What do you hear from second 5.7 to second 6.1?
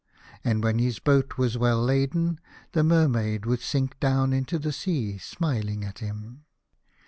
at